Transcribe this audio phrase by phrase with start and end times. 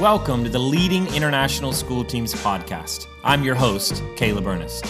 [0.00, 3.06] Welcome to the Leading International School Teams podcast.
[3.22, 4.84] I'm your host, Caleb Ernest.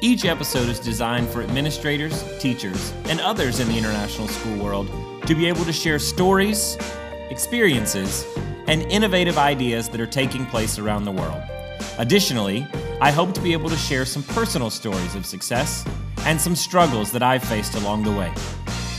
[0.00, 4.88] Each episode is designed for administrators, teachers, and others in the international school world
[5.26, 6.78] to be able to share stories,
[7.28, 8.24] experiences,
[8.66, 11.42] and innovative ideas that are taking place around the world.
[11.98, 12.66] Additionally,
[13.02, 15.84] I hope to be able to share some personal stories of success
[16.20, 18.32] and some struggles that I've faced along the way.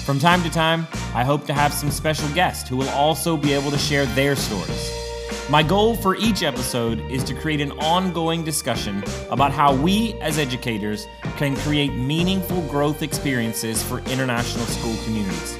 [0.05, 0.85] From time to time,
[1.15, 4.35] I hope to have some special guests who will also be able to share their
[4.35, 5.00] stories.
[5.49, 10.37] My goal for each episode is to create an ongoing discussion about how we as
[10.37, 15.57] educators can create meaningful growth experiences for international school communities.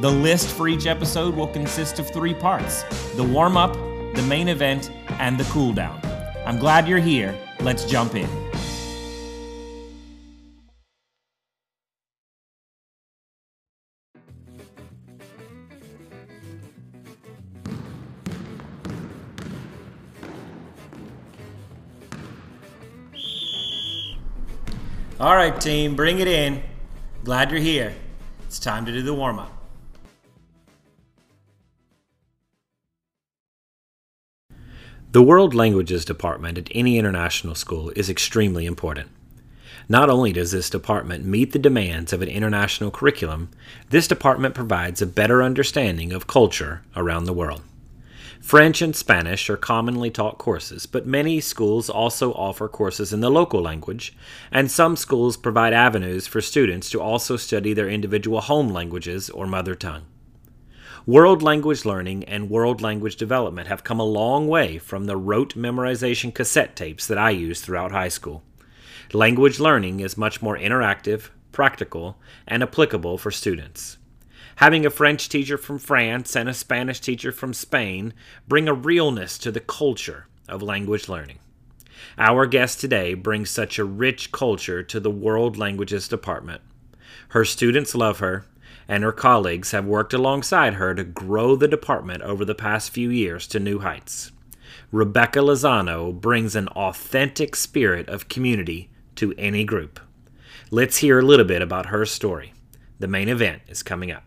[0.00, 3.74] The list for each episode will consist of three parts the warm up,
[4.14, 6.00] the main event, and the cool down.
[6.46, 7.36] I'm glad you're here.
[7.60, 8.45] Let's jump in.
[25.18, 26.62] All right, team, bring it in.
[27.24, 27.94] Glad you're here.
[28.46, 29.50] It's time to do the warm up.
[35.12, 39.08] The World Languages Department at any international school is extremely important.
[39.88, 43.48] Not only does this department meet the demands of an international curriculum,
[43.88, 47.62] this department provides a better understanding of culture around the world.
[48.46, 53.28] French and Spanish are commonly taught courses, but many schools also offer courses in the
[53.28, 54.16] local language,
[54.52, 59.48] and some schools provide avenues for students to also study their individual home languages or
[59.48, 60.04] mother tongue.
[61.06, 65.56] World language learning and world language development have come a long way from the rote
[65.56, 68.44] memorization cassette tapes that I used throughout high school.
[69.12, 73.98] Language learning is much more interactive, practical, and applicable for students.
[74.56, 78.14] Having a French teacher from France and a Spanish teacher from Spain
[78.48, 81.40] bring a realness to the culture of language learning.
[82.16, 86.62] Our guest today brings such a rich culture to the World Languages Department.
[87.28, 88.46] Her students love her,
[88.88, 93.10] and her colleagues have worked alongside her to grow the department over the past few
[93.10, 94.32] years to new heights.
[94.90, 100.00] Rebecca Lozano brings an authentic spirit of community to any group.
[100.70, 102.54] Let's hear a little bit about her story.
[102.98, 104.22] The main event is coming up.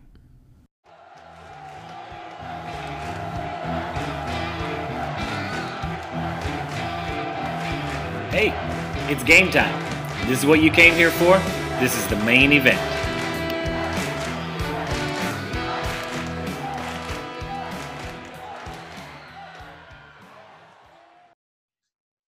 [8.30, 8.54] Hey,
[9.12, 9.74] it's game time.
[10.28, 11.38] This is what you came here for.
[11.80, 12.78] This is the main event.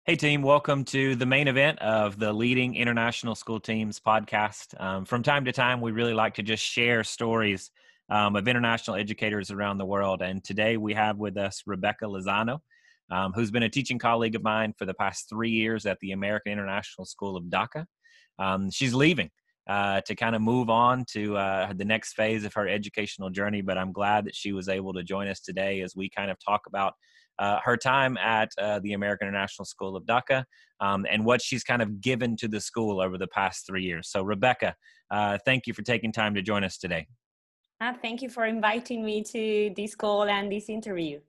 [0.05, 4.79] Hey, team, welcome to the main event of the Leading International School Teams podcast.
[4.79, 7.71] Um, from time to time, we really like to just share stories
[8.09, 10.21] um, of international educators around the world.
[10.21, 12.61] And today we have with us Rebecca Lozano
[13.11, 16.11] um, who's been a teaching colleague of mine for the past three years at the
[16.11, 17.85] American International School of Dhaka.
[18.37, 19.29] Um, she's leaving
[19.67, 23.61] uh, to kind of move on to uh, the next phase of her educational journey,
[23.61, 26.37] but I'm glad that she was able to join us today as we kind of
[26.43, 26.93] talk about
[27.37, 30.43] uh, her time at uh, the American International School of Dhaka
[30.81, 34.09] um, and what she's kind of given to the school over the past three years.
[34.09, 34.75] So, Rebecca,
[35.09, 37.07] uh, thank you for taking time to join us today.
[37.81, 41.19] Uh, thank you for inviting me to this call and this interview.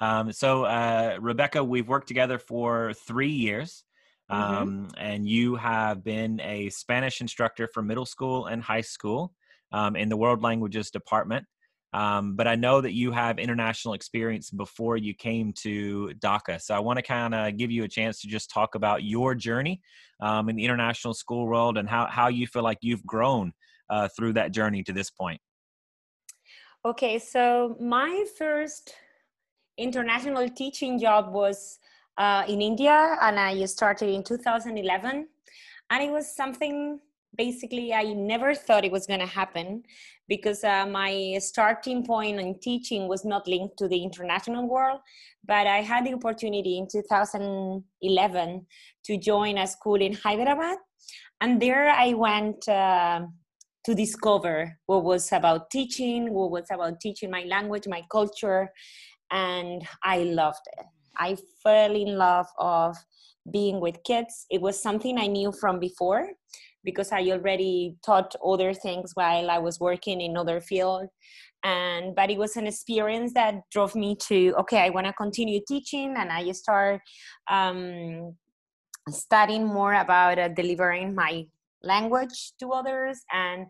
[0.00, 3.84] Um, so, uh, Rebecca, we've worked together for three years,
[4.30, 4.42] mm-hmm.
[4.42, 4.86] um, mm-hmm.
[4.96, 9.32] and you have been a Spanish instructor for middle school and high school
[9.72, 11.46] um, in the World Languages Department.
[11.94, 16.60] Um, but I know that you have international experience before you came to Dhaka.
[16.60, 19.36] So I want to kind of give you a chance to just talk about your
[19.36, 19.80] journey
[20.20, 23.52] um, in the international school world and how, how you feel like you've grown
[23.90, 25.40] uh, through that journey to this point.
[26.84, 28.92] Okay, so my first
[29.78, 31.78] international teaching job was
[32.16, 35.28] uh, in India, and I started in 2011.
[35.90, 37.00] And it was something
[37.36, 39.82] basically I never thought it was going to happen
[40.28, 45.00] because uh, my starting point in teaching was not linked to the international world.
[45.46, 48.66] But I had the opportunity in 2011
[49.04, 50.78] to join a school in Hyderabad.
[51.40, 53.26] And there I went uh,
[53.84, 58.72] to discover what was about teaching, what was about teaching my language, my culture,
[59.30, 60.86] and I loved it.
[61.16, 62.96] I fell in love of
[63.50, 64.46] being with kids.
[64.50, 66.28] It was something I knew from before
[66.82, 71.08] because I already taught other things while I was working in other field.
[71.64, 75.60] And but it was an experience that drove me to okay, I want to continue
[75.66, 77.00] teaching, and I start
[77.50, 78.36] um,
[79.08, 81.46] studying more about uh, delivering my
[81.82, 83.66] language to others and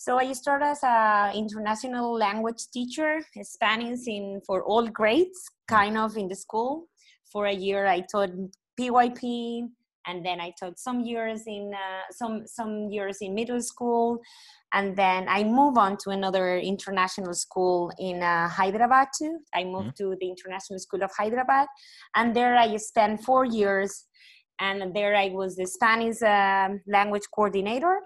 [0.00, 6.16] So I started as an international language teacher, Spanish in for all grades, kind of
[6.16, 6.86] in the school.
[7.32, 8.30] For a year, I taught
[8.78, 9.68] PYP,
[10.06, 14.20] and then I taught some years in uh, some some years in middle school,
[14.72, 19.40] and then I moved on to another international school in uh, Hyderabad too.
[19.52, 20.12] I moved mm-hmm.
[20.12, 21.66] to the International School of Hyderabad,
[22.14, 24.06] and there I spent four years,
[24.60, 27.98] and there I was the Spanish uh, language coordinator,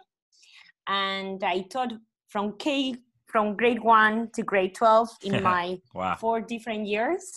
[0.88, 1.92] and I taught
[2.28, 2.96] from K
[3.26, 6.16] from grade one to grade twelve in my wow.
[6.16, 7.32] four different years,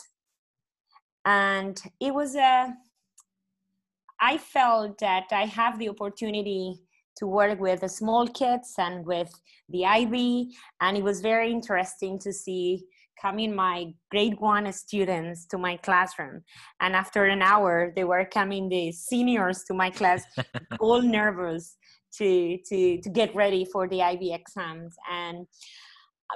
[1.26, 2.42] and it was a.
[2.42, 2.72] Uh,
[4.38, 6.80] felt that I have the opportunity
[7.18, 9.32] to work with the small kids and with
[9.70, 12.86] the IB, and it was very interesting to see
[13.22, 16.44] coming my grade one students to my classroom
[16.82, 20.24] and after an hour they were coming the seniors to my class
[20.80, 21.78] all nervous
[22.18, 24.96] to to to get ready for the ib exams.
[25.12, 25.48] And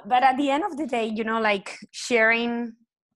[0.06, 2.72] but at the end of the day you know like sharing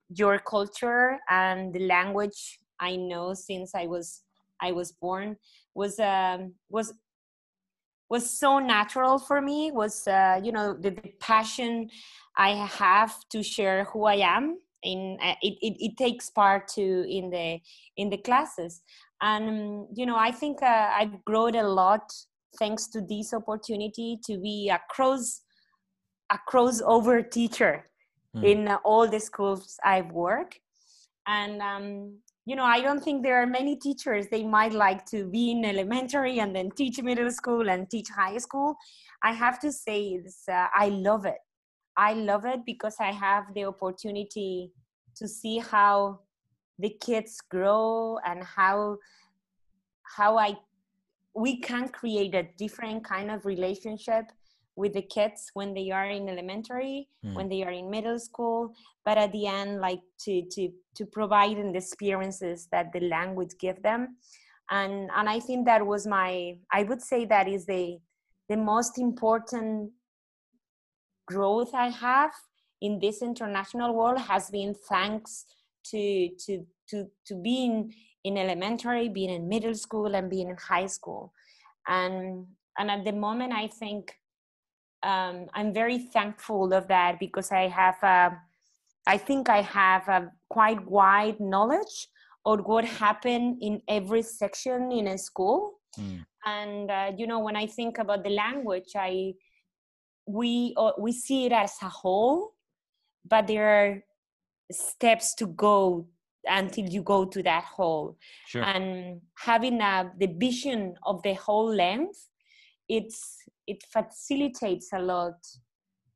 [0.08, 4.22] your culture and the language i know since i was
[4.61, 5.37] i was born
[5.75, 6.93] was um was
[8.11, 11.88] was so natural for me was uh, you know the, the, passion
[12.37, 16.82] i have to share who i am in uh, it, it, it, takes part to
[17.08, 17.58] in the
[17.96, 18.82] in the classes.
[19.22, 22.12] And you know i think uh, i've grown a lot
[22.58, 25.42] thanks to this opportunity to be a cross
[26.32, 27.86] a crossover teacher
[28.34, 28.44] mm.
[28.44, 30.58] in all the schools i've worked.
[31.26, 34.26] And um, you know i don't think there are many teachers.
[34.30, 38.38] They might like to be in elementary and then teach middle school and teach high
[38.38, 38.76] school.
[39.22, 41.38] I have to say uh, i love it.
[41.96, 44.72] I love it because i have the opportunity
[45.16, 46.20] to see how
[46.78, 48.96] the kids grow and how
[50.16, 50.54] how i
[51.34, 54.26] we can create a different kind of relationship
[54.76, 57.34] with the kids when they are in elementary mm.
[57.34, 61.56] when they are in middle school but at the end like to to to provide
[61.56, 64.16] the experiences that the language give them
[64.70, 67.98] and and i think that was my i would say that is the
[68.48, 69.90] the most important
[71.26, 72.32] growth i have
[72.81, 75.46] in this international world has been thanks
[75.84, 77.92] to to to to being
[78.24, 81.32] in elementary being in middle school and being in high school
[81.86, 82.46] and
[82.78, 84.16] and at the moment i think
[85.04, 88.40] um, I'm very thankful of that because I have, a,
[89.06, 92.08] I think I have a quite wide knowledge
[92.46, 95.80] of what happened in every section in a school.
[95.98, 96.24] Mm.
[96.46, 99.34] And uh, you know, when I think about the language, I
[100.26, 102.54] we uh, we see it as a whole,
[103.24, 104.04] but there are
[104.72, 106.06] steps to go
[106.46, 108.17] until you go to that whole.
[108.46, 108.62] Sure.
[108.62, 112.29] And having a, the vision of the whole length,
[112.88, 115.35] it's it facilitates a lot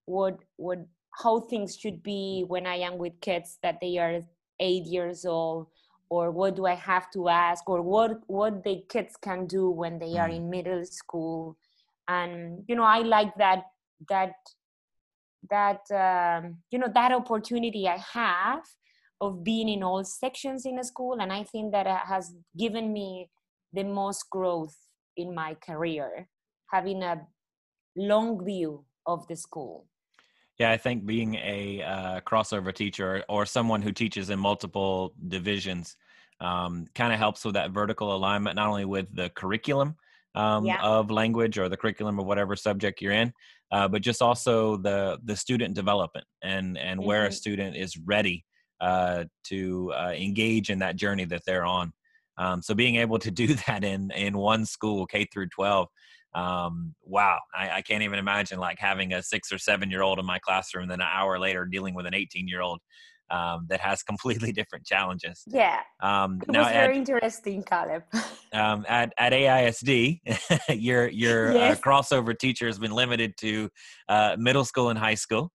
[0.05, 0.79] what what
[1.23, 4.21] how things should be when I am with kids that they are
[4.61, 5.67] eight years old
[6.11, 9.99] or what do I have to ask or what what the kids can do when
[9.99, 10.37] they are mm.
[10.37, 11.57] in middle school
[12.09, 13.65] and you know I like that
[14.09, 14.35] that
[15.51, 18.65] that um, you know that opportunity I have
[19.21, 23.31] of being in all sections in a school and I think that has given me
[23.73, 24.77] the most growth
[25.17, 26.29] in my career
[26.71, 27.23] having a
[27.97, 29.87] long view of the school
[30.59, 35.97] yeah, I think being a uh, crossover teacher or someone who teaches in multiple divisions
[36.41, 39.95] um, kind of helps with that vertical alignment, not only with the curriculum
[40.35, 40.83] um, yeah.
[40.83, 43.33] of language or the curriculum of whatever subject you're in,
[43.71, 47.09] uh, but just also the the student development and and mm-hmm.
[47.09, 47.35] where a mm-hmm.
[47.35, 48.45] student is ready
[48.81, 51.93] uh, to uh, engage in that journey that they're on.
[52.37, 55.89] Um, so being able to do that in in one school, K through 12,
[56.35, 60.19] um, wow, I, I, can't even imagine like having a six or seven year old
[60.19, 62.81] in my classroom, and then an hour later dealing with an 18 year old
[63.31, 65.43] um, that has completely different challenges.
[65.47, 65.81] Yeah.
[66.01, 68.05] Um, it now was very at, interesting, Caleb.
[68.53, 70.21] um, at, at AISD,
[70.69, 71.79] your your uh, yes.
[71.79, 73.69] uh, crossover teacher has been limited to
[74.09, 75.51] uh, middle school and high school.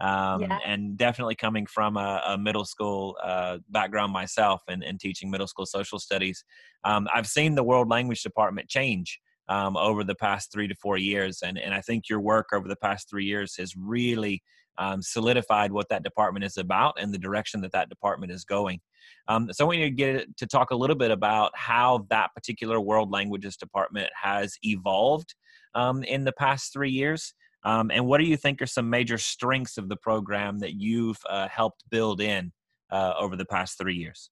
[0.00, 0.58] Um, yeah.
[0.66, 5.46] And definitely coming from a, a middle school uh, background myself and, and, teaching middle
[5.46, 6.44] school social studies,
[6.84, 10.98] um, I've seen the world language department change um, over the past three to four
[10.98, 11.40] years.
[11.42, 14.42] And, and I think your work over the past three years has really
[14.78, 18.80] um, solidified what that department is about and the direction that that department is going.
[19.28, 22.34] Um, so I want you to get to talk a little bit about how that
[22.34, 25.34] particular world languages department has evolved
[25.74, 27.34] um, in the past three years.
[27.66, 31.18] Um, and what do you think are some major strengths of the program that you've
[31.28, 32.52] uh, helped build in
[32.92, 34.30] uh, over the past three years?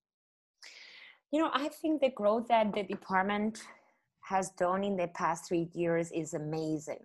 [1.33, 3.61] You know, I think the growth that the department
[4.21, 7.05] has done in the past three years is amazing.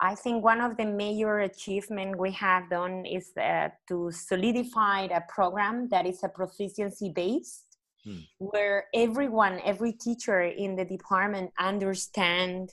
[0.00, 5.20] I think one of the major achievements we have done is uh, to solidify a
[5.28, 8.20] program that is a proficiency based, hmm.
[8.38, 12.72] where everyone, every teacher in the department understand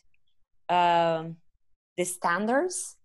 [0.69, 1.35] um,
[1.99, 2.95] the standards,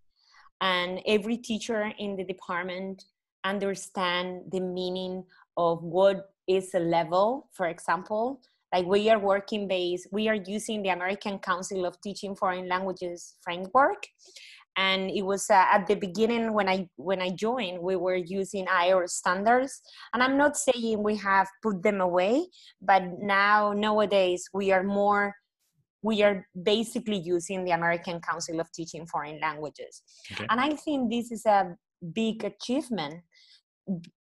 [0.63, 3.05] and every teacher in the department
[3.45, 5.25] understand the meaning
[5.59, 8.41] of what is a level, for example,
[8.75, 13.37] like we are working based we are using the american council of teaching foreign languages
[13.43, 14.03] framework.
[14.77, 18.67] And it was uh, at the beginning when i when i joined we were using
[18.67, 19.81] IELTS standards.
[20.13, 22.47] And i'm not saying we have put them away
[22.83, 25.35] but now nowadays we are more
[26.04, 30.02] we are basically using the american council of teaching foreign languages.
[30.32, 30.46] Okay.
[30.50, 31.75] and i think this is a
[32.12, 33.23] big achievement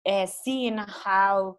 [0.08, 1.58] uh, seeing how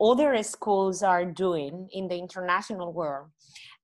[0.00, 3.28] other schools are doing in the international world.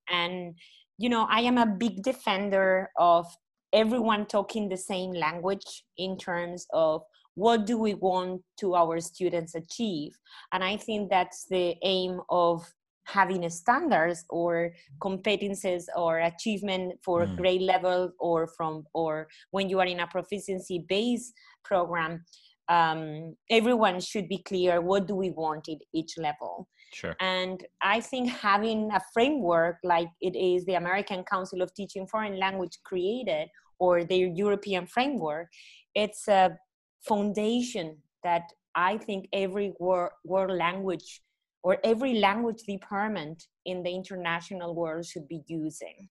[0.09, 0.55] And
[0.99, 3.25] you know i am a big defender of
[3.73, 7.01] everyone talking the same language in terms of
[7.33, 10.11] what do we want to our students achieve.
[10.51, 12.63] And i think that's the aim of
[13.05, 17.37] having standards or competences or achievement for mm.
[17.37, 21.33] grade level or from or when you are in a proficiency based
[21.63, 22.23] program
[22.69, 27.99] um, everyone should be clear what do we want at each level sure and i
[27.99, 33.47] think having a framework like it is the american council of teaching foreign language created
[33.79, 35.47] or the european framework
[35.93, 36.57] it's a
[37.01, 38.43] foundation that
[38.75, 41.21] i think every world, world language
[41.63, 46.09] or every language department in the international world should be using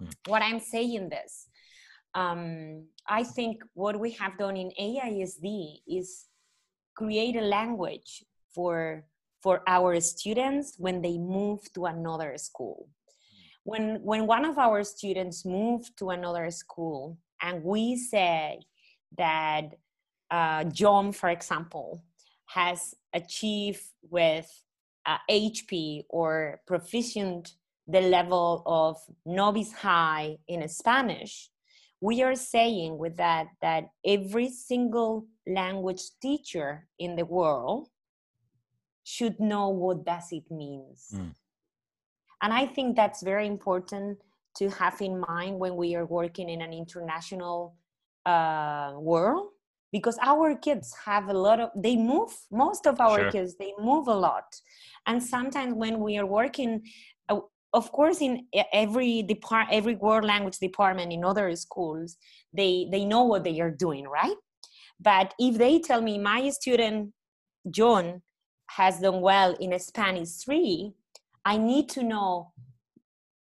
[0.00, 0.08] hmm.
[0.26, 1.48] what i'm saying this
[2.14, 6.26] um, I think what we have done in AISD is
[6.94, 9.04] create a language for
[9.42, 12.88] for our students when they move to another school.
[13.64, 18.60] When when one of our students move to another school and we say
[19.16, 19.74] that
[20.30, 22.04] uh, John, for example,
[22.46, 24.48] has achieved with
[25.06, 27.52] uh, HP or proficient
[27.88, 31.50] the level of novice high in Spanish,
[32.02, 37.88] we are saying with that that every single language teacher in the world
[39.04, 41.32] should know what does it means mm.
[42.42, 44.18] and i think that's very important
[44.56, 47.74] to have in mind when we are working in an international
[48.26, 49.48] uh, world
[49.92, 53.30] because our kids have a lot of they move most of our sure.
[53.30, 54.44] kids they move a lot
[55.06, 56.82] and sometimes when we are working
[57.28, 57.38] uh,
[57.74, 62.16] of course in every depart every world language department in other schools
[62.52, 64.36] they they know what they are doing right
[64.98, 67.12] but if they tell me my student
[67.70, 68.22] john
[68.68, 70.92] has done well in spanish 3
[71.44, 72.52] i need to know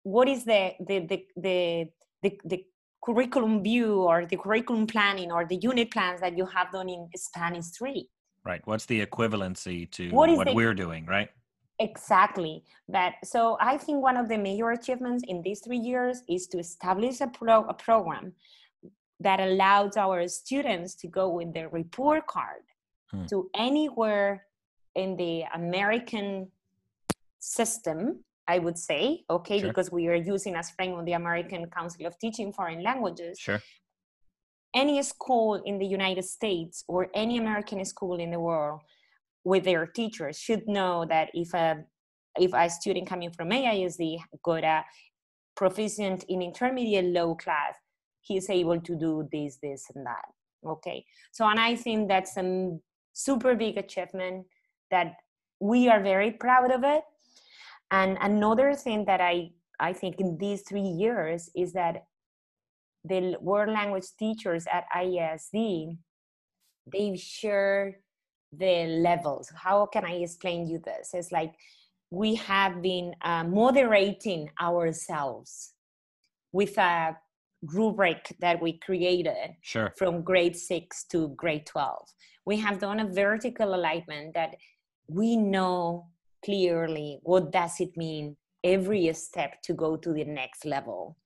[0.03, 1.87] what is the the the the,
[2.23, 2.65] the, the
[3.03, 7.07] curriculum view or the curriculum planning or the unit plans that you have done in
[7.15, 8.07] spanish 3
[8.45, 11.29] right what's the equivalency to what, what the, we're doing right
[11.81, 12.63] Exactly.
[12.87, 16.59] But so I think one of the major achievements in these three years is to
[16.59, 18.33] establish a, pro- a program
[19.19, 22.63] that allows our students to go with their report card
[23.09, 23.25] hmm.
[23.25, 24.45] to anywhere
[24.95, 26.51] in the American
[27.39, 29.69] system, I would say, okay, sure.
[29.69, 33.39] because we are using as framework the American Council of Teaching Foreign Languages.
[33.39, 33.61] Sure.
[34.75, 38.81] Any school in the United States or any American school in the world
[39.51, 41.83] with their teachers should know that if a
[42.45, 44.03] if a student coming from AISD
[44.43, 44.85] got a
[45.55, 47.75] proficient in intermediate low class,
[48.21, 50.25] he's able to do this, this, and that.
[50.65, 51.05] Okay.
[51.31, 52.77] So, and I think that's a
[53.13, 54.45] super big achievement
[54.89, 55.15] that
[55.59, 57.03] we are very proud of it.
[57.91, 62.05] And another thing that I I think in these three years is that
[63.03, 65.97] the world language teachers at ISD
[66.91, 67.95] they've shared
[68.51, 69.51] the levels.
[69.55, 71.11] How can I explain you this?
[71.13, 71.53] It's like
[72.09, 75.73] we have been uh, moderating ourselves
[76.51, 77.17] with a
[77.63, 79.93] rubric that we created sure.
[79.97, 82.07] from grade six to grade 12.
[82.45, 84.55] We have done a vertical alignment that
[85.07, 86.07] we know
[86.43, 91.17] clearly what does it mean every step to go to the next level.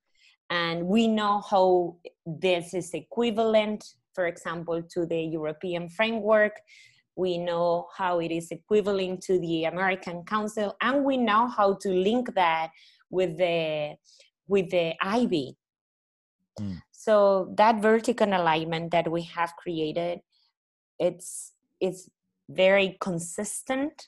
[0.50, 6.62] And we know how this is equivalent, for example, to the European framework
[7.15, 11.89] we know how it is equivalent to the American Council, and we know how to
[11.89, 12.72] link that
[13.10, 13.95] with the
[14.48, 15.55] with the IB.
[16.60, 16.81] Mm.
[16.91, 20.19] So that vertical alignment that we have created,
[21.00, 22.10] it's it's
[22.50, 24.07] very consistent.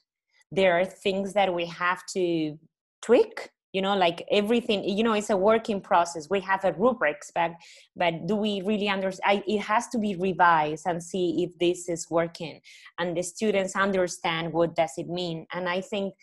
[0.52, 2.58] There are things that we have to
[3.02, 6.30] tweak you know like everything you know it's a working process.
[6.30, 7.52] We have a rubrics but
[7.96, 12.08] but do we really understand it has to be revised and see if this is
[12.10, 12.62] working
[12.98, 15.46] and the students understand what does it mean.
[15.54, 16.14] And i think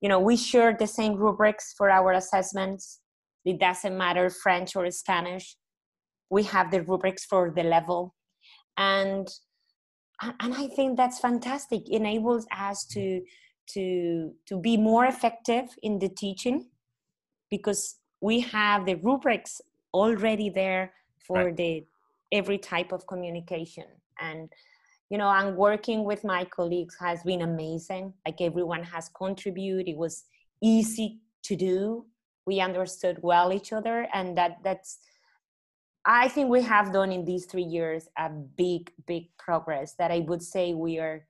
[0.00, 3.00] you know we share the same rubrics for our assessments.
[3.44, 5.56] It doesn't matter french or spanish.
[6.30, 8.14] We have the rubrics for the level.
[8.76, 9.28] And
[10.40, 11.82] and i think that's fantastic.
[11.88, 13.20] It enables us to
[13.68, 16.66] to to be more effective in the teaching
[17.50, 19.60] because we have the rubrics
[19.92, 20.92] already there
[21.26, 21.56] for right.
[21.56, 21.86] the
[22.32, 23.84] every type of communication.
[24.20, 24.52] And
[25.10, 28.14] you know and working with my colleagues has been amazing.
[28.26, 29.88] Like everyone has contributed.
[29.88, 30.24] It was
[30.62, 32.06] easy to do.
[32.46, 34.98] We understood well each other and that that's
[36.04, 40.20] i think we have done in these three years a big big progress that i
[40.20, 41.26] would say we are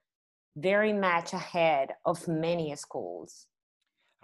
[0.56, 3.46] very much ahead of many schools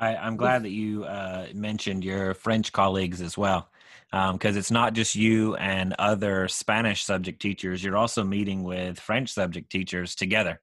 [0.00, 3.68] I, am glad that you uh, mentioned your French colleagues as well,
[4.10, 7.84] because um, it's not just you and other Spanish subject teachers.
[7.84, 10.60] You're also meeting with French subject teachers together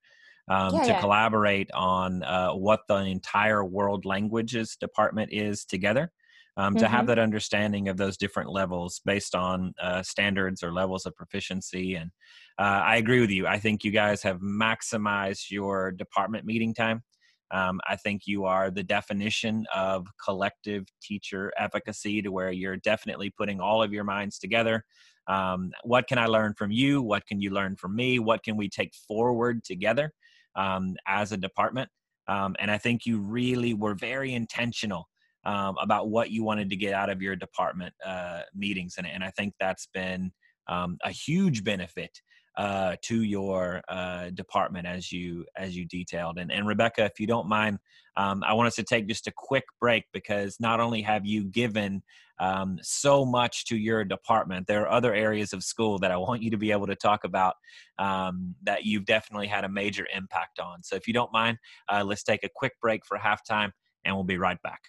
[0.49, 0.99] um, yeah, to yeah.
[0.99, 6.11] collaborate on uh, what the entire world languages department is together.
[6.59, 6.79] Um, mm-hmm.
[6.79, 7.07] To have mm-hmm.
[7.07, 11.93] that understanding of those different levels based on uh, standards or levels of proficiency.
[11.93, 12.09] And
[12.57, 13.45] uh, I agree with you.
[13.45, 17.03] I think you guys have maximized your department meeting time.
[17.51, 23.29] Um, I think you are the definition of collective teacher efficacy to where you're definitely
[23.29, 24.83] putting all of your minds together.
[25.27, 27.01] Um, what can I learn from you?
[27.01, 28.19] What can you learn from me?
[28.19, 30.11] What can we take forward together
[30.55, 31.89] um, as a department?
[32.27, 35.07] Um, and I think you really were very intentional
[35.47, 38.95] um, about what you wanted to get out of your department uh, meetings.
[38.97, 40.31] And, and I think that's been
[40.67, 42.11] um, a huge benefit
[42.57, 46.37] uh, to your uh, department as you as you detailed.
[46.37, 47.77] And, and Rebecca, if you don't mind,
[48.17, 51.45] um, I want us to take just a quick break because not only have you
[51.45, 52.01] given
[52.39, 56.41] um, so much to your department, there are other areas of school that I want
[56.41, 57.53] you to be able to talk about
[57.99, 60.83] um, that you've definitely had a major impact on.
[60.83, 61.57] So if you don't mind,
[61.89, 63.69] uh, let's take a quick break for halftime,
[64.03, 64.81] and we'll be right back.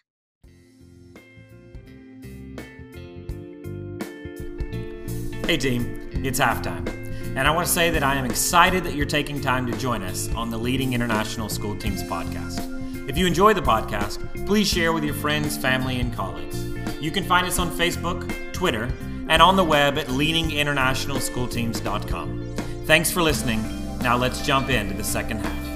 [5.48, 6.86] Hey team, it's halftime.
[7.34, 10.02] And I want to say that I am excited that you're taking time to join
[10.02, 13.08] us on the Leading International School Teams podcast.
[13.08, 16.62] If you enjoy the podcast, please share with your friends, family, and colleagues.
[17.00, 18.92] You can find us on Facebook, Twitter,
[19.30, 22.54] and on the web at leadinginternationalschoolteams.com.
[22.84, 23.98] Thanks for listening.
[24.00, 25.67] Now let's jump into the second half.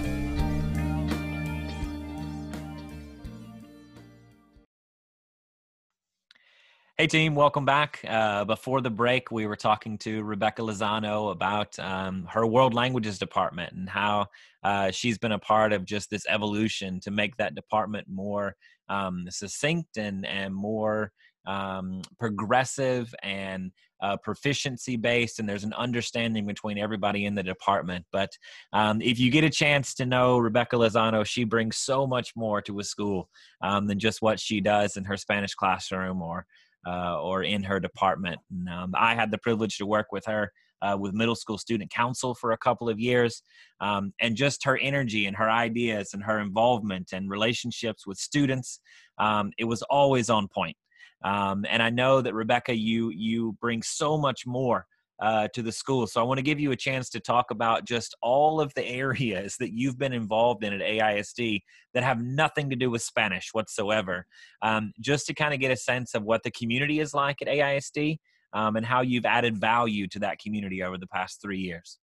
[7.03, 7.99] Hey, team, welcome back.
[8.07, 13.19] Uh, before the break, we were talking to Rebecca Lozano about um, her world languages
[13.19, 14.29] department and how
[14.63, 18.55] uh, she's been a part of just this evolution to make that department more
[18.89, 21.11] um, succinct and, and more
[21.45, 28.05] um, progressive and uh, proficiency based, and there's an understanding between everybody in the department.
[28.13, 28.31] But
[28.73, 32.63] um, if you get a chance to know Rebecca Lozano, she brings so much more
[32.63, 33.29] to a school
[33.61, 36.47] um, than just what she does in her Spanish classroom or
[36.87, 38.41] uh, or in her department.
[38.51, 41.91] And, um, I had the privilege to work with her uh, with middle school student
[41.91, 43.43] council for a couple of years.
[43.81, 48.81] Um, and just her energy and her ideas and her involvement and relationships with students,
[49.19, 50.77] um, it was always on point.
[51.25, 54.87] Um, and I know that Rebecca, you you bring so much more
[55.23, 56.07] uh, to the school.
[56.07, 58.85] So I want to give you a chance to talk about just all of the
[59.05, 61.61] areas that you've been involved in at AISD
[61.95, 64.27] that have nothing to do with Spanish whatsoever,
[64.63, 67.49] um, just to kind of get a sense of what the community is like at
[67.49, 68.19] AISD
[68.53, 71.99] um, and how you've added value to that community over the past three years.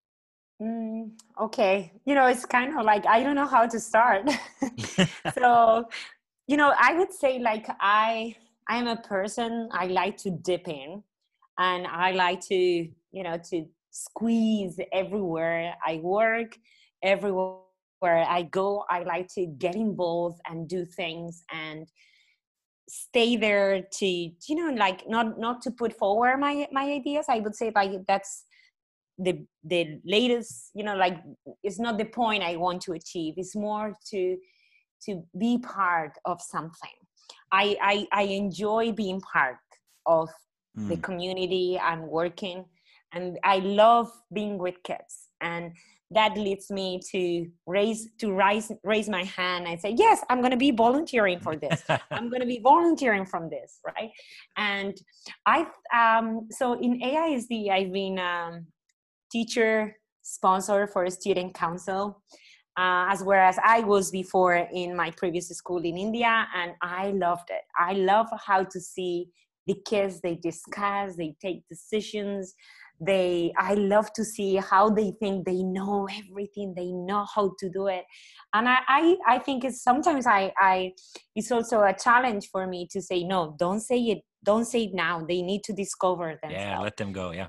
[0.62, 4.29] Mm, okay, you know, it's kind of like I don't know how to start.
[5.34, 5.86] so,
[6.47, 8.36] you know, I would say like I
[8.67, 11.03] I am a person I like to dip in
[11.60, 16.58] and I like to, you know, to squeeze everywhere I work,
[17.04, 17.60] everywhere
[18.04, 18.86] I go.
[18.89, 21.88] I like to get involved and do things and
[22.88, 27.26] stay there to, you know, like not not to put forward my my ideas.
[27.30, 28.45] I would say like that's
[29.17, 31.17] the the latest, you know, like
[31.63, 33.36] it's not the point I want to achieve.
[33.38, 34.38] It's more to
[35.06, 36.91] to be part of something.
[37.52, 39.58] I, I, I enjoy being part
[40.06, 40.30] of
[40.78, 40.89] mm.
[40.89, 42.65] the community i'm working
[43.13, 45.72] and i love being with kids and
[46.12, 50.52] that leads me to raise to raise raise my hand and say yes i'm going
[50.52, 54.12] to be volunteering for this i'm going to be volunteering from this right
[54.58, 54.98] and
[55.45, 58.65] i um so in aisd i've been um
[59.32, 62.22] teacher sponsor for a student council
[62.78, 67.50] uh, as whereas I was before in my previous school in India, and I loved
[67.50, 67.63] it.
[67.78, 69.28] I love how to see
[69.67, 72.56] the kids they discuss, they take decisions.
[72.99, 77.69] They, I love to see how they think they know everything, they know how to
[77.69, 78.03] do it,
[78.53, 80.93] and I, I, I think it's sometimes I, I,
[81.35, 84.93] it's also a challenge for me to say no, don't say it, don't say it
[84.93, 85.25] now.
[85.25, 86.65] They need to discover themselves.
[86.65, 87.31] Yeah, let them go.
[87.31, 87.47] Yeah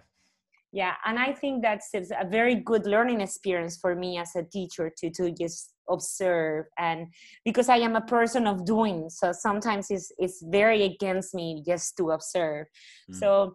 [0.73, 4.91] yeah and i think that's a very good learning experience for me as a teacher
[4.97, 7.07] to to just observe and
[7.45, 11.97] because i am a person of doing so sometimes it's it's very against me just
[11.97, 12.67] to observe
[13.11, 13.15] mm.
[13.19, 13.55] so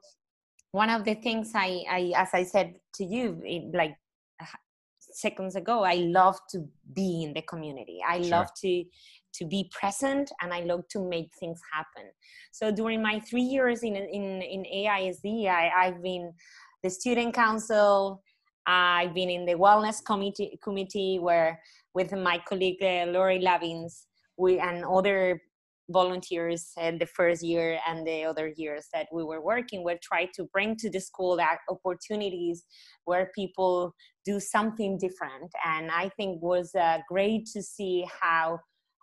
[0.76, 3.96] one of the things i i as i said to you in, like
[5.00, 8.32] seconds ago i love to be in the community i sure.
[8.32, 8.84] love to
[9.34, 12.10] to be present and i love to make things happen
[12.52, 16.34] so during my three years in in in aisd I, i've been
[16.86, 18.22] the student council.
[18.68, 21.60] I've been in the wellness committee committee where
[21.96, 24.06] with my colleague uh, Lori Lavins
[24.38, 25.42] we and other
[25.90, 30.30] volunteers in the first year and the other years that we were working we tried
[30.34, 32.64] to bring to the school that opportunities
[33.06, 33.94] where people
[34.26, 35.52] do something different.
[35.66, 38.60] And i think was uh, great to see how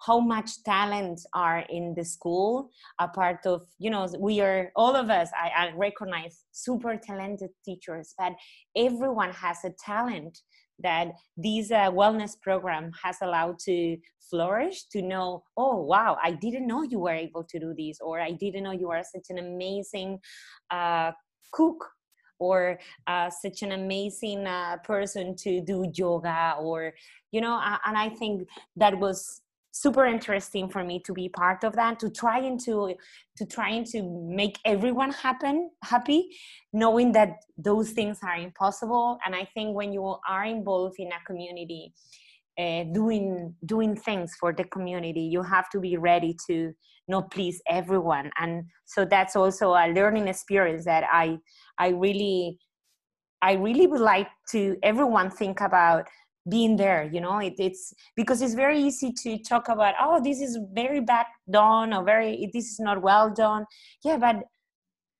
[0.07, 2.71] how much talent are in the school.
[2.99, 7.51] A part of you know we are all of us I, I, recognize super talented
[7.65, 8.33] teachers but
[8.77, 10.41] everyone has a talent
[10.83, 13.97] that this uh, wellness program has allowed to
[14.31, 18.19] flourish to know oh wow i didn't know you were able to do this or
[18.21, 20.19] i didn't know you are such an amazing
[20.71, 21.11] uh,
[21.53, 21.85] cook
[22.39, 26.93] or uh, such an amazing uh, person to do yoga or
[27.31, 29.42] you know and i think that was
[29.73, 32.95] super interesting for me to be part of that to trying to
[33.37, 36.29] to trying to make everyone happen happy
[36.73, 39.19] knowing that those things are impossible.
[39.27, 41.93] And i think when you are involved in a community
[42.59, 46.73] uh, doing doing things for the community you have to be ready to
[47.09, 48.31] not please everyone.
[48.39, 51.39] And so that's also a learning experience that i
[51.79, 52.59] i really
[53.41, 56.07] i really would like to everyone think about
[56.49, 60.41] being there you know it, it's because it's very easy to talk about oh this
[60.41, 63.65] is very bad done or very this is not well done.
[64.05, 64.45] Yeah but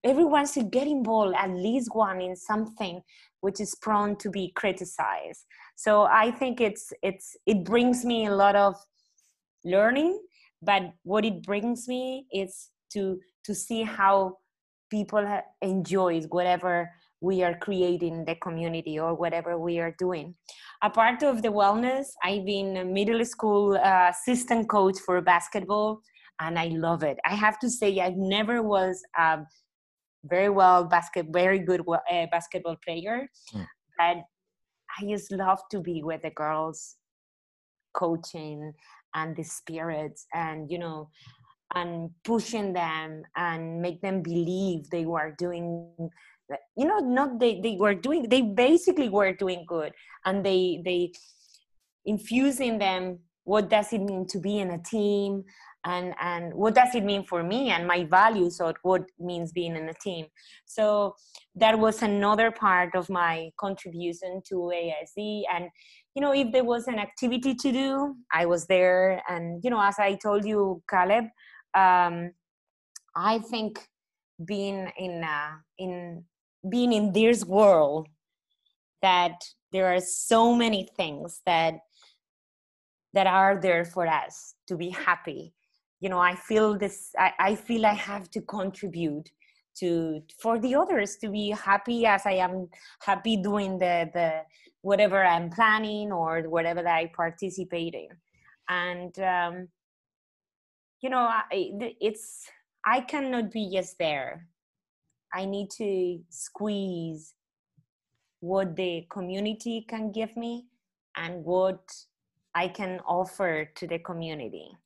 [0.03, 3.01] everyone should get involved at least one in something
[3.41, 5.47] which is prone to be criticized.
[5.77, 8.75] So i think it's it's it brings me a lot of
[9.65, 10.21] learning
[10.61, 14.39] but what it brings me is to to see how
[14.91, 15.25] people
[15.63, 16.91] enjoys whatever
[17.23, 20.35] we are creating the community or whatever we are doing.
[20.83, 26.01] A part of the wellness, I've been a middle school uh, assistant coach for basketball,
[26.41, 27.19] and I love it.
[27.25, 29.39] I have to say, I never was a
[30.25, 33.67] very well basket, very good uh, basketball player, mm.
[33.97, 34.17] but
[34.99, 36.97] I just love to be with the girls,
[37.95, 38.73] coaching
[39.15, 41.09] and the spirits, and you know,
[41.75, 45.89] and pushing them and make them believe they were doing
[46.77, 49.93] you know not they they were doing they basically were doing good
[50.25, 51.13] and they they
[52.05, 55.45] infusing them what does it mean to be in a team?
[55.85, 59.75] And and what does it mean for me and my values or what means being
[59.75, 60.27] in a team?
[60.65, 61.17] So
[61.57, 65.69] that was another part of my contribution to AISD and
[66.15, 69.23] you know if there was an activity to do I was there.
[69.29, 71.25] And you know as I told you Caleb
[71.75, 72.31] um,
[73.17, 73.81] I think
[74.45, 76.25] being in uh, in
[76.69, 78.09] being in this world
[79.01, 81.75] that there are so many things that
[83.15, 85.53] that are there for us to be happy.
[86.01, 89.31] You know i feel this i, I feel i have to contribute
[89.77, 92.69] to for the others to be happy as i am
[93.01, 94.43] happy doing the the
[94.81, 98.09] whatever i'm planning or whatever that i participate in.
[98.69, 99.69] And um
[101.03, 101.45] you know I,
[102.01, 102.51] it's
[102.85, 104.49] i cannot be just there
[105.35, 107.35] I need to squeeze
[108.41, 110.67] what the community can give me
[111.17, 111.81] and what
[112.55, 114.77] I can offer to the community.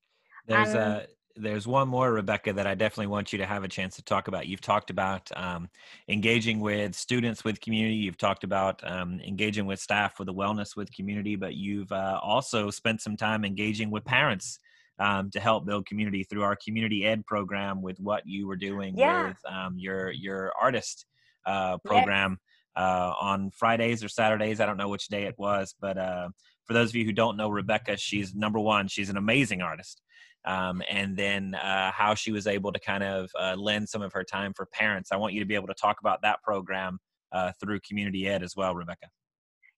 [0.47, 1.07] There's and, a
[1.37, 4.29] there's one more rebecca that i definitely want you to have a chance to talk
[4.29, 5.69] about you've talked about um,
[6.09, 10.77] engaging with students with community you've talked about um, engaging with staff with the wellness
[10.77, 14.59] with community but you've uh, also spent some time engaging with parents
[14.99, 18.97] um, to help build community through our community ed program with what you were doing
[18.97, 19.29] yeah.
[19.29, 21.07] with um, your your artist
[21.47, 22.39] uh, program
[22.77, 24.61] uh, on Fridays or Saturdays.
[24.61, 26.29] I don't know which day it was, but uh,
[26.65, 28.89] for those of you who don't know Rebecca, she's number one.
[28.89, 30.03] She's an amazing artist.
[30.45, 34.13] Um, and then uh, how she was able to kind of uh, lend some of
[34.13, 35.11] her time for parents.
[35.11, 37.01] I want you to be able to talk about that program
[37.33, 39.09] uh, through community ed as well, Rebecca.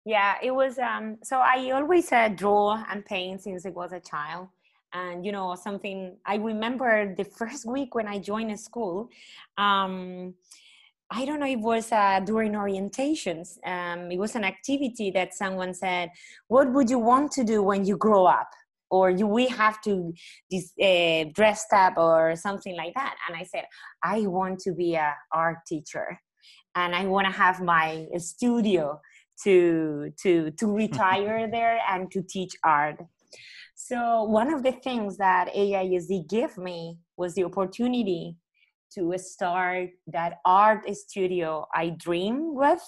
[0.05, 4.01] yeah it was um so i always uh, draw and paint since i was a
[4.01, 4.49] child
[4.93, 9.09] and you know something i remember the first week when i joined a school
[9.57, 10.35] um
[11.11, 13.57] I don't know, it was uh, during orientations.
[13.65, 16.11] Um, it was an activity that someone said,
[16.49, 18.51] What would you want to do when you grow up?
[18.91, 20.13] Or you, we have to
[20.53, 23.17] uh, dress up or something like that.
[23.27, 23.65] And I said,
[24.03, 26.19] I want to be a art teacher
[26.75, 29.01] and I want to have my studio
[29.45, 33.01] to to to retire there and to teach art.
[33.89, 38.37] So one of the things that AISD gave me was the opportunity
[38.93, 42.83] to start that art studio I dream with,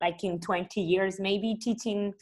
[0.00, 2.12] like in 20 years, maybe teaching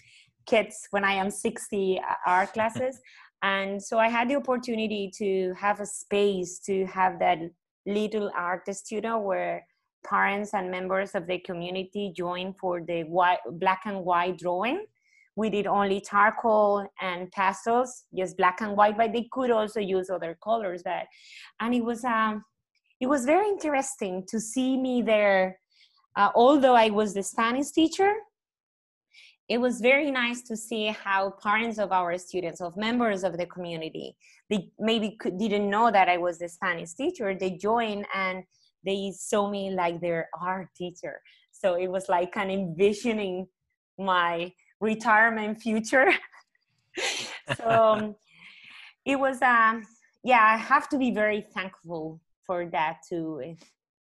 [0.45, 3.01] kids when I am 60 uh, art classes.
[3.43, 7.39] and so I had the opportunity to have a space to have that
[7.87, 9.65] little art studio where
[10.07, 14.85] parents and members of the community join for the white, black and white drawing.
[15.37, 20.09] We did only charcoal and pastels, just black and white, but they could also use
[20.11, 20.83] other colors.
[20.85, 21.07] That,
[21.61, 22.45] and it was um,
[23.01, 25.59] it was very interesting to see me there.
[26.17, 28.13] Uh, although I was the Spanish teacher,
[29.49, 33.47] it was very nice to see how parents of our students, of members of the
[33.47, 34.17] community,
[34.49, 37.35] they maybe could, didn't know that I was the Spanish teacher.
[37.35, 38.45] They joined and
[38.85, 41.21] they saw me like their art teacher.
[41.53, 43.47] So it was like kind of envisioning
[43.99, 46.11] my retirement future.
[47.57, 48.17] so um,
[49.05, 49.85] it was, um,
[50.23, 53.57] yeah, I have to be very thankful for that to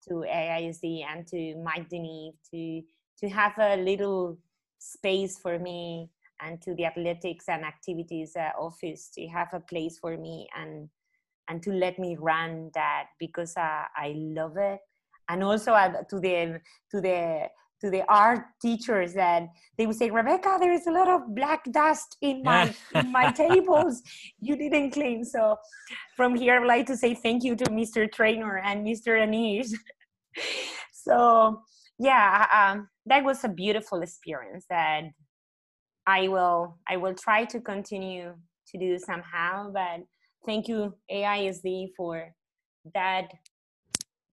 [0.07, 2.81] to AISD and to Mike Deneve to
[3.19, 4.37] to have a little
[4.77, 6.09] space for me
[6.41, 10.89] and to the athletics and activities uh, office to have a place for me and
[11.47, 14.79] and to let me run that because uh, I love it.
[15.29, 16.59] And also uh, to the
[16.91, 17.49] to the
[17.85, 21.63] to the art teachers and they would say, Rebecca, there is a lot of black
[21.71, 24.01] dust in my in my tables.
[24.39, 25.23] You didn't clean.
[25.23, 25.57] So
[26.17, 28.11] from here, I'd like to say thank you to Mr.
[28.11, 29.11] Trainer and Mr.
[29.25, 29.71] Anish.
[30.93, 31.61] so
[31.99, 35.03] yeah, um, that was a beautiful experience that
[36.07, 38.33] I will I will try to continue
[38.69, 40.01] to do somehow, but
[40.43, 42.33] thank you AISD for
[42.95, 43.27] that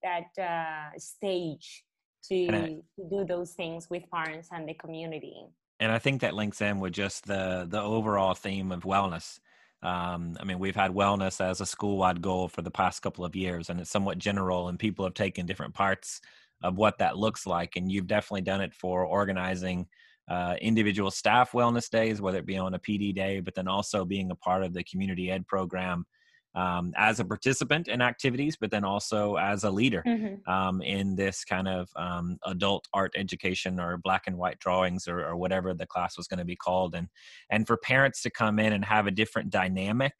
[0.03, 1.85] that uh, stage
[2.29, 5.47] to, I, to do those things with parents and the community.
[5.81, 9.41] And I think that links in with just the the overall theme of wellness.
[9.83, 13.35] Um, I mean, we've had wellness as a school-wide goal for the past couple of
[13.35, 16.21] years, and it's somewhat general, and people have taken different parts
[16.63, 17.75] of what that looks like.
[17.75, 19.89] And you've definitely done it for organizing
[20.29, 24.05] uh, individual staff wellness days, whether it be on a PD day, but then also
[24.05, 26.07] being a part of the community ed program
[26.55, 30.51] um, as a participant in activities, but then also as a leader mm-hmm.
[30.51, 35.25] um, in this kind of um, adult art education or black and white drawings or,
[35.25, 36.95] or whatever the class was going to be called.
[36.95, 37.09] And
[37.51, 40.13] and for parents to come in and have a different dynamic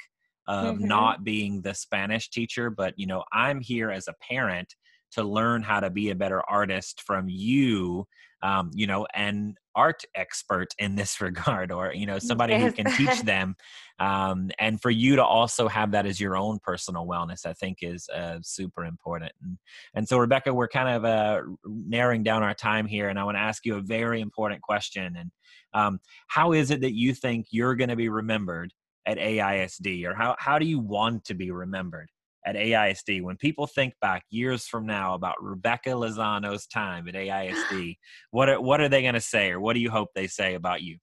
[0.49, 0.87] of mm-hmm.
[0.87, 4.75] not being the Spanish teacher, but you know, I'm here as a parent
[5.13, 8.07] to learn how to be a better artist from you
[8.43, 12.87] um, you know an art expert in this regard or you know somebody who can
[12.97, 13.55] teach them
[13.99, 17.79] um, and for you to also have that as your own personal wellness i think
[17.83, 19.59] is uh, super important and,
[19.95, 23.37] and so rebecca we're kind of uh, narrowing down our time here and i want
[23.37, 25.31] to ask you a very important question and
[25.75, 28.73] um, how is it that you think you're going to be remembered
[29.07, 32.09] at aisd or how, how do you want to be remembered
[32.45, 33.23] at AISD.
[33.23, 37.97] When people think back years from now about Rebecca Lozano's time at AISD,
[38.31, 40.55] what are, what are they going to say, or what do you hope they say
[40.55, 40.99] about you?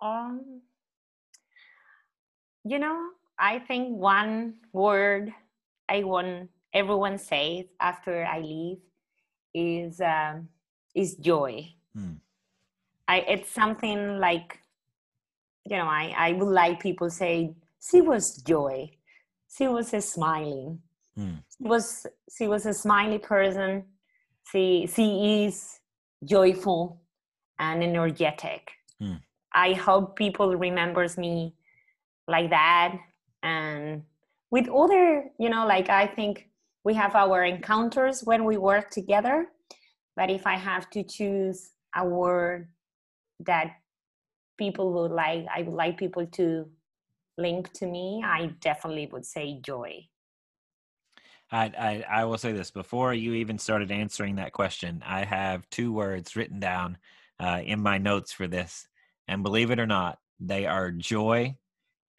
[0.00, 0.62] Um,
[2.64, 5.32] you know, I think one word
[5.88, 8.78] I want everyone says after I leave
[9.54, 10.48] is um,
[10.94, 11.68] is joy.
[11.94, 12.14] Hmm.
[13.08, 14.58] I it's something like
[15.68, 18.90] you know I I would like people say she was joy
[19.56, 20.80] she was a smiling.
[21.18, 21.42] Mm.
[21.56, 23.84] She was she was a smiley person.
[24.50, 25.80] She she is
[26.24, 27.00] joyful
[27.58, 28.70] and energetic.
[29.02, 29.20] Mm.
[29.52, 31.54] I hope people remembers me
[32.28, 32.96] like that
[33.42, 34.02] and
[34.50, 36.48] with other, you know, like I think
[36.84, 39.48] we have our encounters when we work together.
[40.16, 42.68] But if I have to choose a word
[43.40, 43.76] that
[44.58, 46.66] people would like, I would like people to
[47.40, 50.06] link to me, I definitely would say joy.
[51.52, 55.02] I, I, I will say this before you even started answering that question.
[55.04, 56.98] I have two words written down
[57.40, 58.86] uh, in my notes for this,
[59.26, 61.56] and believe it or not, they are joy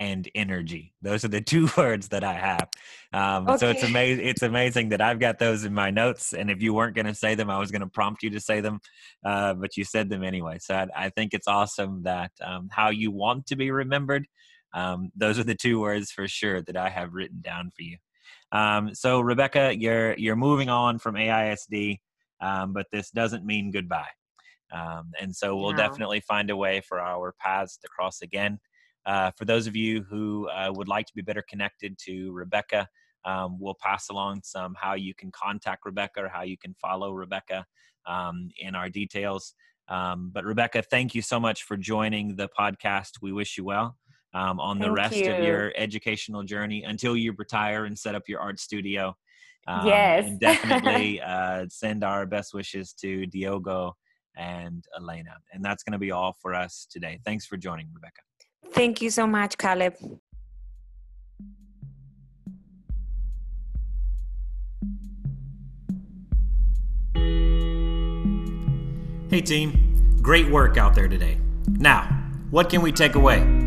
[0.01, 0.93] and energy.
[1.03, 2.67] Those are the two words that I have.
[3.13, 3.57] Um, okay.
[3.57, 4.25] So it's amazing.
[4.25, 6.33] It's amazing that I've got those in my notes.
[6.33, 8.39] And if you weren't going to say them, I was going to prompt you to
[8.39, 8.79] say them,
[9.23, 10.57] uh, but you said them anyway.
[10.59, 14.25] So I, I think it's awesome that um, how you want to be remembered.
[14.73, 17.97] Um, those are the two words for sure that I have written down for you.
[18.51, 21.99] Um, so Rebecca, you're you're moving on from AISD,
[22.41, 24.09] um, but this doesn't mean goodbye.
[24.73, 25.77] Um, and so we'll no.
[25.77, 28.59] definitely find a way for our paths to cross again.
[29.05, 32.87] Uh, for those of you who uh, would like to be better connected to Rebecca,
[33.25, 37.11] um, we'll pass along some how you can contact Rebecca or how you can follow
[37.11, 37.65] Rebecca
[38.05, 39.53] um, in our details.
[39.87, 43.21] Um, but Rebecca, thank you so much for joining the podcast.
[43.21, 43.97] We wish you well
[44.33, 45.31] um, on the rest you.
[45.31, 49.15] of your educational journey until you retire and set up your art studio.
[49.67, 50.27] Um, yes.
[50.27, 53.95] and definitely uh, send our best wishes to Diogo
[54.35, 55.35] and Elena.
[55.53, 57.19] And that's going to be all for us today.
[57.25, 58.21] Thanks for joining, Rebecca.
[58.73, 59.95] Thank you so much, Caleb.
[69.29, 70.17] Hey, team.
[70.21, 71.37] Great work out there today.
[71.67, 72.03] Now,
[72.49, 73.60] what can we take away?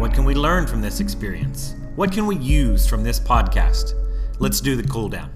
[0.00, 1.74] What can we learn from this experience?
[1.94, 3.92] What can we use from this podcast?
[4.38, 5.30] Let's do the cool down.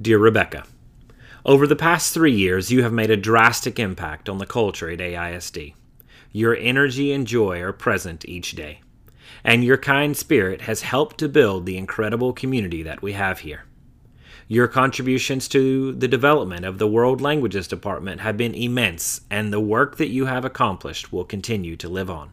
[0.00, 0.64] Dear Rebecca,
[1.44, 5.00] over the past three years, you have made a drastic impact on the culture at
[5.00, 5.74] AISD.
[6.32, 8.80] Your energy and joy are present each day,
[9.44, 13.64] and your kind spirit has helped to build the incredible community that we have here.
[14.48, 19.60] Your contributions to the development of the World Languages Department have been immense, and the
[19.60, 22.32] work that you have accomplished will continue to live on.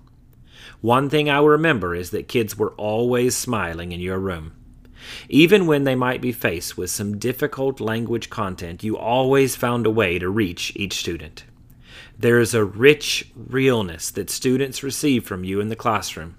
[0.82, 4.54] One thing I remember is that kids were always smiling in your room.
[5.30, 9.92] Even when they might be faced with some difficult language content, you always found a
[9.92, 11.46] way to reach each student.
[12.18, 16.36] There is a rich realness that students receive from you in the classroom,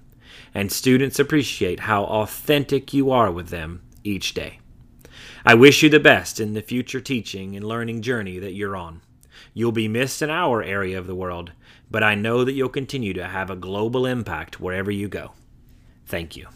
[0.53, 4.59] and students appreciate how authentic you are with them each day.
[5.45, 9.01] I wish you the best in the future teaching and learning journey that you're on.
[9.53, 11.51] You'll be missed in our area of the world,
[11.89, 15.31] but I know that you'll continue to have a global impact wherever you go.
[16.05, 16.47] Thank you.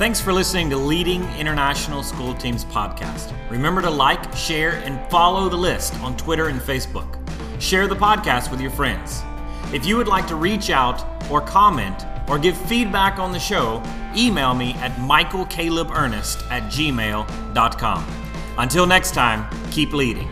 [0.00, 3.34] Thanks for listening to Leading International School Teams podcast.
[3.50, 7.18] Remember to like, share, and follow the list on Twitter and Facebook.
[7.60, 9.22] Share the podcast with your friends.
[9.74, 13.82] If you would like to reach out or comment or give feedback on the show,
[14.16, 18.06] email me at michaelcalebernest at gmail.com.
[18.56, 20.30] Until next time, keep leading.